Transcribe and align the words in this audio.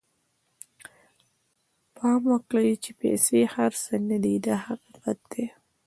پام 1.95 2.21
وکړئ 2.31 2.69
چې 2.83 2.91
پیسې 3.01 3.39
هر 3.55 3.71
څه 3.83 3.93
نه 4.09 4.17
دي 4.23 4.35
دا 4.45 4.55
حقیقت 4.65 5.19
دی. 5.31 5.45